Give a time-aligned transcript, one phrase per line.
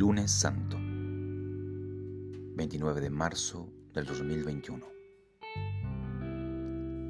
[0.00, 0.76] Viernes Santo,
[2.54, 4.86] 29 de marzo del 2021.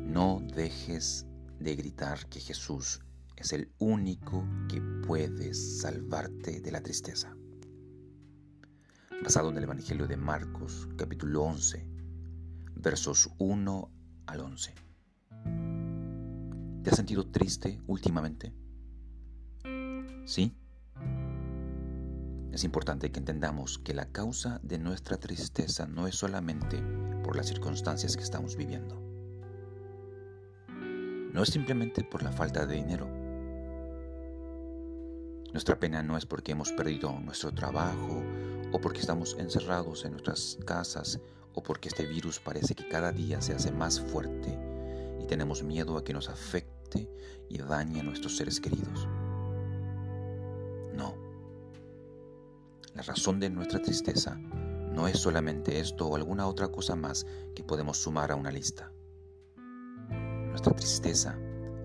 [0.06, 1.26] No dejes
[1.60, 3.02] de gritar que Jesús
[3.36, 7.36] es el único que puede salvarte de la tristeza.
[9.22, 11.86] Basado en el Evangelio de Marcos, capítulo 11,
[12.74, 13.92] versos 1
[14.24, 14.74] al 11.
[16.82, 18.54] ¿Te has sentido triste últimamente?
[20.24, 20.56] ¿Sí?
[22.52, 26.82] Es importante que entendamos que la causa de nuestra tristeza no es solamente
[27.22, 29.00] por las circunstancias que estamos viviendo.
[31.32, 33.06] No es simplemente por la falta de dinero.
[35.52, 38.22] Nuestra pena no es porque hemos perdido nuestro trabajo
[38.72, 41.20] o porque estamos encerrados en nuestras casas
[41.54, 44.58] o porque este virus parece que cada día se hace más fuerte
[45.20, 47.10] y tenemos miedo a que nos afecte
[47.48, 49.06] y dañe a nuestros seres queridos.
[52.94, 57.62] La razón de nuestra tristeza no es solamente esto o alguna otra cosa más que
[57.62, 58.92] podemos sumar a una lista.
[60.08, 61.38] Nuestra tristeza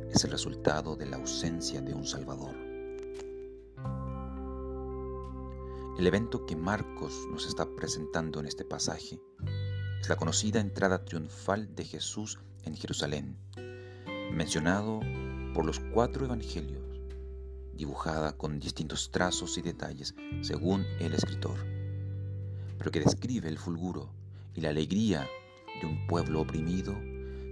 [0.09, 2.55] es el resultado de la ausencia de un Salvador.
[5.97, 9.21] El evento que Marcos nos está presentando en este pasaje
[10.01, 13.37] es la conocida entrada triunfal de Jesús en Jerusalén,
[14.31, 15.01] mencionado
[15.53, 16.82] por los cuatro evangelios
[17.75, 21.57] dibujada con distintos trazos y detalles según el escritor,
[22.77, 24.09] pero que describe el fulguro
[24.53, 25.27] y la alegría
[25.81, 26.93] de un pueblo oprimido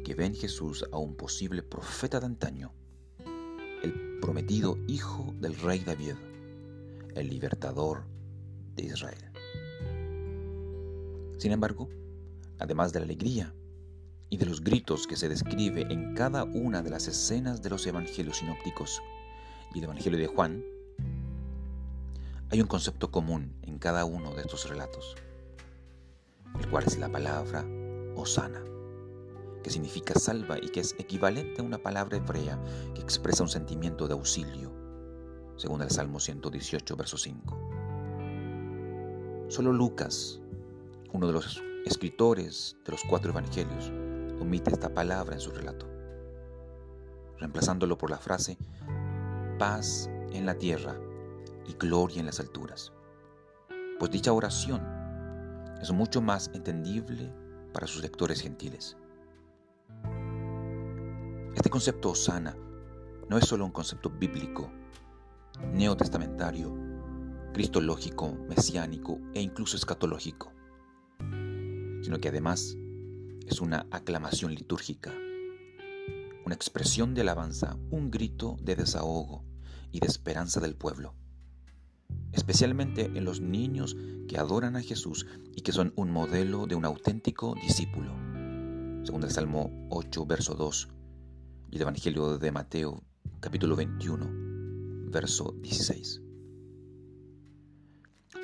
[0.04, 2.72] que ve en Jesús a un posible profeta de antaño,
[3.84, 6.16] el prometido hijo del rey David,
[7.16, 8.04] el libertador
[8.76, 9.32] de Israel.
[11.38, 11.90] Sin embargo,
[12.60, 13.54] además de la alegría
[14.30, 17.86] y de los gritos que se describe en cada una de las escenas de los
[17.86, 19.02] evangelios sinópticos,
[19.74, 20.64] y el Evangelio de Juan,
[22.50, 25.16] hay un concepto común en cada uno de estos relatos,
[26.60, 27.66] el cual es la palabra
[28.16, 28.62] Osana,
[29.64, 32.60] que significa salva y que es equivalente a una palabra hebrea
[32.94, 34.74] que expresa un sentimiento de auxilio,
[35.56, 37.70] según el Salmo 118, verso 5.
[39.48, 40.42] Solo Lucas,
[41.14, 43.92] uno de los escritores de los cuatro evangelios,
[44.42, 45.88] omite esta palabra en su relato,
[47.38, 48.58] reemplazándolo por la frase
[49.62, 51.00] paz en la tierra
[51.68, 52.92] y gloria en las alturas.
[54.00, 54.82] Pues dicha oración
[55.80, 57.32] es mucho más entendible
[57.72, 58.98] para sus lectores gentiles.
[61.54, 62.58] Este concepto osana
[63.30, 64.72] no es solo un concepto bíblico,
[65.72, 66.76] neotestamentario,
[67.54, 70.52] cristológico, mesiánico e incluso escatológico,
[72.02, 72.76] sino que además
[73.46, 75.14] es una aclamación litúrgica,
[76.48, 79.51] una expresión de alabanza, un grito de desahogo,
[79.92, 81.14] y de esperanza del pueblo,
[82.32, 83.96] especialmente en los niños
[84.28, 85.26] que adoran a Jesús
[85.56, 88.12] y que son un modelo de un auténtico discípulo,
[89.04, 90.90] según el Salmo 8, verso 2,
[91.72, 93.04] y el Evangelio de Mateo,
[93.40, 96.22] capítulo 21, verso 16.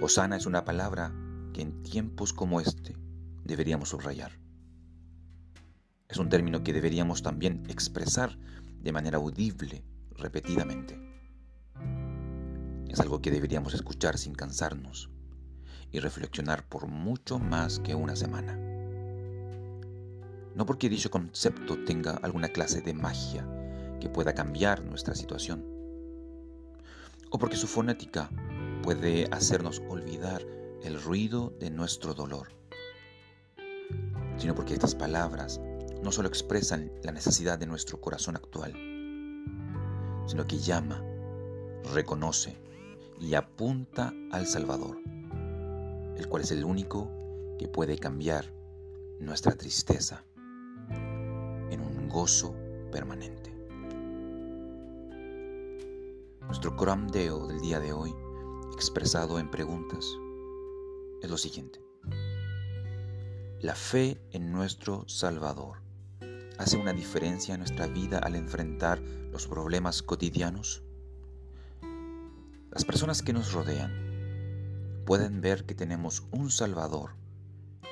[0.01, 1.13] Osana es una palabra
[1.53, 2.95] que en tiempos como este
[3.43, 4.31] deberíamos subrayar.
[6.07, 8.37] Es un término que deberíamos también expresar
[8.81, 11.06] de manera audible repetidamente.
[12.89, 15.09] Es algo que deberíamos escuchar sin cansarnos
[15.91, 18.57] y reflexionar por mucho más que una semana.
[20.55, 23.47] No porque dicho concepto tenga alguna clase de magia
[23.99, 25.65] que pueda cambiar nuestra situación,
[27.29, 28.29] o porque su fonética
[28.83, 30.41] puede hacernos olvidar
[30.83, 32.49] el ruido de nuestro dolor,
[34.37, 35.59] sino porque estas palabras
[36.01, 38.73] no solo expresan la necesidad de nuestro corazón actual,
[40.25, 41.03] sino que llama,
[41.93, 42.57] reconoce
[43.19, 44.99] y apunta al Salvador,
[46.15, 47.09] el cual es el único
[47.57, 48.53] que puede cambiar
[49.19, 50.23] nuestra tristeza
[51.69, 52.55] en un gozo
[52.91, 53.53] permanente.
[56.45, 58.15] Nuestro Coram Deo del día de hoy,
[58.73, 60.05] expresado en preguntas,
[61.21, 61.81] es lo siguiente.
[63.59, 65.81] La fe en nuestro Salvador
[66.57, 70.83] hace una diferencia en nuestra vida al enfrentar los problemas cotidianos.
[72.77, 73.91] Las personas que nos rodean
[75.03, 77.15] pueden ver que tenemos un Salvador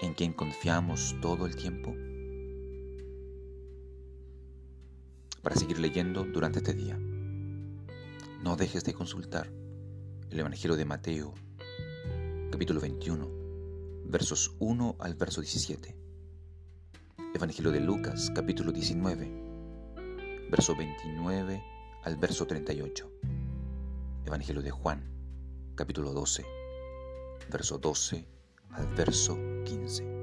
[0.03, 1.95] en quien confiamos todo el tiempo.
[5.41, 6.99] Para seguir leyendo durante este día,
[8.43, 9.51] no dejes de consultar
[10.29, 11.33] el Evangelio de Mateo,
[12.51, 13.27] capítulo 21,
[14.05, 15.95] versos 1 al verso 17.
[17.33, 21.63] Evangelio de Lucas, capítulo 19, verso 29
[22.03, 23.14] al verso 38.
[24.25, 25.03] Evangelio de Juan,
[25.75, 26.43] capítulo 12,
[27.51, 28.27] verso 12
[28.71, 30.14] al verso 15.